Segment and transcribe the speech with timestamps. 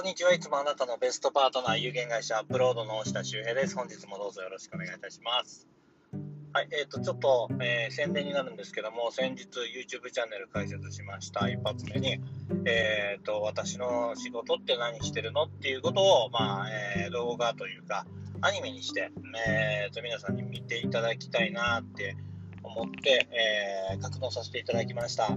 [0.00, 0.32] こんにちは。
[0.32, 3.76] いつもあなたのベストパートナー、有限会社アップロードの下修平です。
[3.76, 5.68] 本日もどうぞよろしくお願いいたします。
[6.54, 11.50] はい、えっ、ー、と、ちょっと、えー、宣伝になるんですけども、先日 YouTube チャンネル開設しました。
[11.50, 12.18] 一発目に、
[12.64, 18.06] えっ、ー、と、私の仕事って何してるのっていうことを、まあ、え動画というか、
[18.40, 19.12] アニメにして、
[19.46, 22.16] えっと、皆さんに見ていただきたいなって
[22.62, 23.28] 思って、
[23.92, 25.28] えー、格納させていただきました。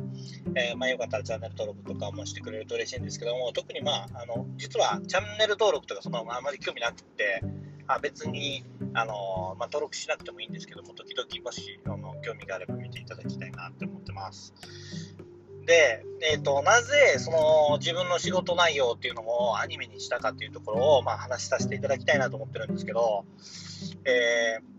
[0.55, 7.41] えー、まあ、よかったらチャンネル登録とかもしてくれると嬉しいんですけども、特にまあ、あの、実はチャンネル登録とかそのあまり興味なくて、
[7.87, 8.63] あ別に、
[8.93, 14.53] あのまあ、登録しなくてもいいんですけども、時々もしあの興味があれば見ていただきたいなって思ってます。
[15.65, 23.25] で、えーと、なぜその自分の仕事内容っていうのをアニメにしたかっていうところを、まあ、話させていただきたいなと思ってるんですけど、
[24.05, 24.72] えー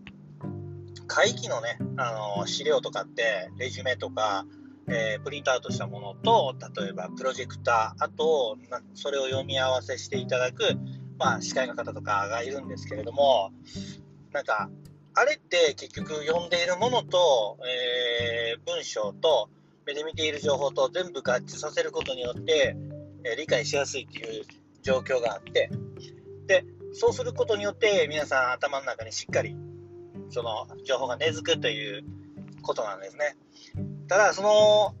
[1.07, 4.45] 会議のね、あの資料とかって、レジュメとか、
[4.87, 8.57] えー、プリントアウトしたものと、例えばプロジェクター、あと、
[8.93, 10.63] それを読み合わせしていただく、
[11.17, 13.51] まあ、司会の方とかがいるんですけれども、
[14.31, 14.69] なんか、
[15.13, 19.49] あれって結局読んでいるものと、えー、文章と、
[19.85, 22.75] 目で見ている情報と全部合致させることによって、
[23.23, 24.43] えー、理解しやすいっていう
[24.81, 25.69] 状況があって、
[26.47, 29.55] で、そうすることによって皆さん頭の中にしっかり
[30.29, 32.03] その情報が根付くという
[32.61, 33.37] ことなんですね。
[34.07, 34.95] ただ、その、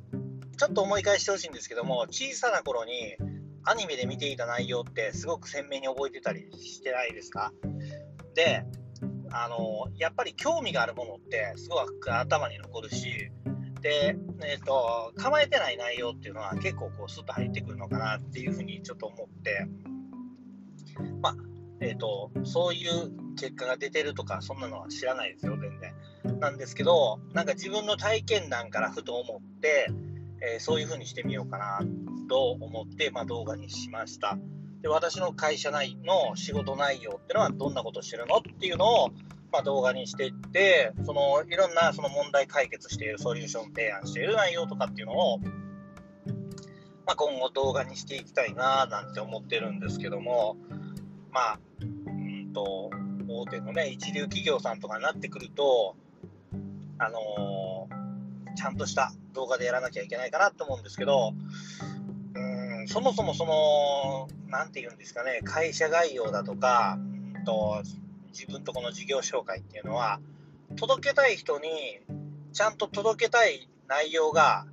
[0.57, 3.15] ちょっと思い返してほしいんですけども、小さな頃に
[3.63, 7.51] アニメで見ていた内容ってすごく鮮明に覚えてたりしてないですか？
[8.35, 8.63] で、
[9.31, 13.31] あの、やっぱり興味があるものってすごく頭に残るし、
[13.81, 19.67] で、えっ、ー、と、構えてない内容っていうのは結構こうスッと入ってくるのかなっていうふうにちょっと思って、
[21.21, 21.35] まあ、
[21.81, 26.39] えっ、ー、と、そういう結果が出てるとか、そんなのは知らないですよ、全然。
[26.39, 29.87] なんですけど、なんか自分の体験談からふと思って、
[30.41, 31.79] えー、そういう風にしてみようかな
[32.27, 34.37] と思って、まあ、動画にしました。
[34.81, 39.09] で、私の会社内の仕事内容ってのはどんなことしてるのっていうのを、
[39.51, 50.57] まあ、動画にしていって、そのいろんなその問題解決している、ソリューション提案している内容とかっていうのを、まあ、今後動画にしていきたいななんて思ってるんですけども、
[51.31, 52.89] まあ、うんと、
[53.27, 55.95] 大手のね、一流企業さんとかになってくると、
[56.97, 61.33] あのー、ちゃんとした動画でやらなきゃいけないかなと思うんですけど、
[62.33, 66.97] うん、そもそもその、なんて言うんですかね、会社概要だとか、
[67.35, 67.81] うんと、
[68.27, 70.19] 自分とこの事業紹介っていうのは、
[70.75, 71.69] 届けたい人に、
[72.53, 74.65] ちゃんと届けたい内容が、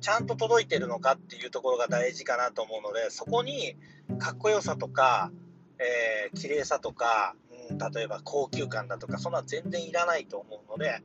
[0.00, 3.76] ちゃんと届いてるのかっていうところが大事かなと思うので、そこに
[4.18, 5.32] かっこよさとか、
[5.78, 7.34] えー、綺麗さとか、
[7.70, 11.02] 例えば高級感だとか、そんな全然いらないと思うので、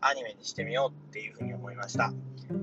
[0.00, 2.12] アニメにしてみようっていうふうに思いました。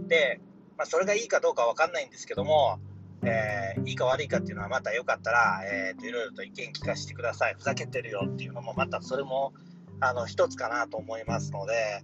[0.08, 0.40] で、
[0.78, 2.80] まあ、それがいいかどうかわかんないんですけども、
[3.24, 7.56] えー、いいか悪いかっていうのはまたよかったら、えーと、いろいろと意見聞かせてください。
[7.56, 9.54] ふざけてるよっていうのもまたそれも
[10.00, 12.04] あの一つかなと思いますので、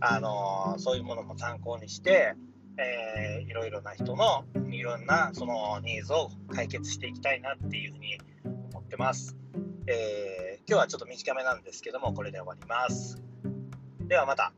[0.00, 2.34] あのそういうものも参考にして、
[2.78, 8.18] えー、いろいろな人のいろんなそのニーズを解決していきたいなっていうふうに
[8.72, 9.36] 思ってます。
[9.86, 13.22] えー、今日はちょっと短めなんですけども、これで終わります。
[14.00, 14.52] ではまた。